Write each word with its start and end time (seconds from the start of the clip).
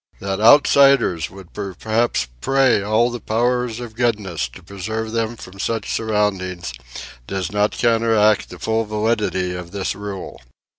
That 0.19 0.41
outsiders 0.41 1.29
would 1.29 1.53
perhaps 1.53 2.25
pray 2.25 2.81
all 2.81 3.11
the 3.11 3.19
powers 3.19 3.79
of 3.79 3.93
goodness 3.93 4.47
to 4.55 4.63
preserve 4.63 5.11
them 5.11 5.35
from 5.35 5.59
such 5.59 5.93
surroundings, 5.93 6.73
does 7.27 7.51
not 7.51 7.73
counteract 7.73 8.49
the 8.49 8.57
full 8.57 8.83
validity 8.85 9.53
of 9.53 9.69
this 9.69 9.93
rule. 9.93 10.39